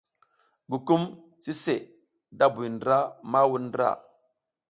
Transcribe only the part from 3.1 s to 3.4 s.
ma